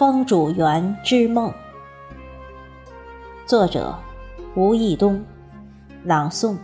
[0.00, 1.50] 风主园之梦》，
[3.44, 3.94] 作者
[4.54, 5.22] 吴义东，
[6.04, 6.56] 朗诵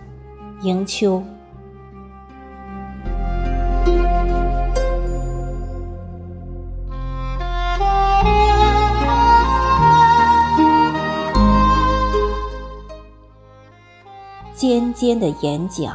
[0.62, 1.22] 迎秋。
[14.54, 15.92] 尖尖的眼角，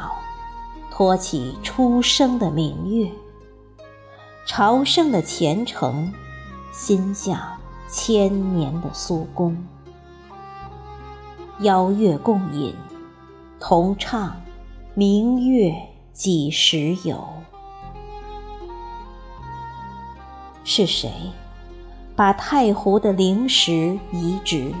[0.92, 3.10] 托起初升的明月。
[4.46, 6.12] 朝圣的虔诚，
[6.72, 7.38] 心向
[7.88, 9.56] 千年的苏公。
[11.60, 12.74] 邀月共饮，
[13.60, 14.34] 同唱
[14.94, 15.74] 明月
[16.12, 17.22] 几时有？
[20.64, 21.12] 是谁
[22.16, 24.72] 把太湖的灵石移植？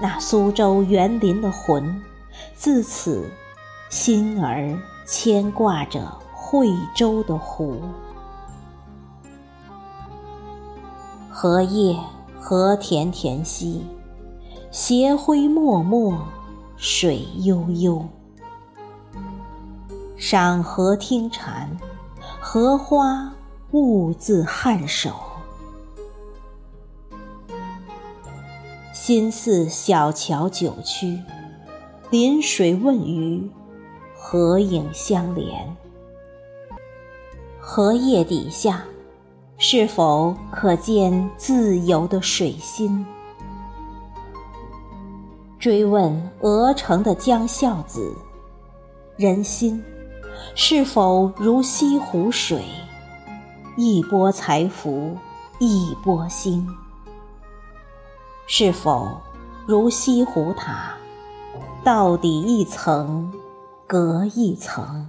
[0.00, 2.02] 那苏州园林的魂。
[2.54, 3.30] 自此，
[3.88, 6.00] 心儿牵挂着
[6.32, 7.80] 惠州的湖。
[11.42, 11.98] 荷叶
[12.38, 13.86] 荷田田兮，
[14.70, 16.18] 斜晖脉脉，
[16.76, 18.06] 水悠悠。
[20.18, 21.78] 赏荷听蝉，
[22.42, 23.32] 荷花
[23.70, 25.14] 兀自颔首。
[28.92, 31.22] 心似小桥九曲。
[32.10, 33.50] 临水问鱼，
[34.14, 35.74] 合影相连。
[37.58, 38.84] 荷叶底下，
[39.62, 43.04] 是否可见自由的水心？
[45.58, 48.16] 追问鹅城的江孝子，
[49.18, 49.84] 人心
[50.54, 52.64] 是否如西湖水？
[53.76, 55.14] 一波才浮，
[55.58, 56.66] 一波兴。
[58.46, 59.10] 是否
[59.66, 60.94] 如西湖塔？
[61.84, 63.30] 到底一层
[63.86, 65.06] 隔一层，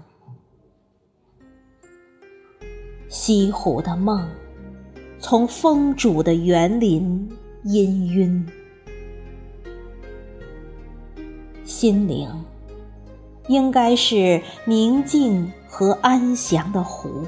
[3.11, 4.25] 西湖的梦，
[5.19, 7.29] 从风主的园林
[7.65, 8.47] 氤氲。
[11.65, 12.29] 心灵
[13.49, 17.27] 应该是宁静和安详的湖，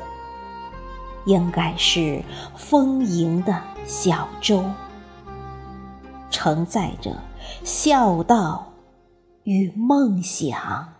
[1.26, 2.24] 应该是
[2.56, 4.64] 丰盈的小舟，
[6.32, 7.14] 承载着
[7.66, 8.70] 孝道。
[9.44, 10.93] 与梦想。